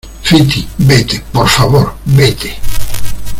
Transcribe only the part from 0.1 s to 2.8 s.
Fiti, vete, por favor. vete.